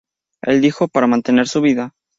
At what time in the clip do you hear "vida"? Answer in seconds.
1.61-1.93